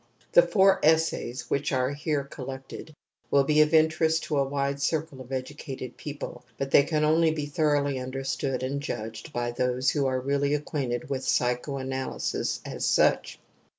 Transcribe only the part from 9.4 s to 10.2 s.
those i who are